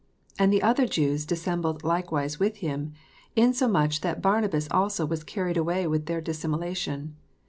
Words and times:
"And 0.39 0.51
the 0.51 0.63
other 0.63 0.87
Jews 0.87 1.27
dissembled 1.27 1.83
likewise 1.83 2.39
with 2.39 2.55
him; 2.55 2.93
insomuch 3.35 4.01
that 4.01 4.19
Barnabas 4.19 4.67
also 4.71 5.05
was 5.05 5.23
carried 5.23 5.57
away 5.57 5.85
with 5.85 6.07
their 6.07 6.21
dissimulation. 6.21 7.17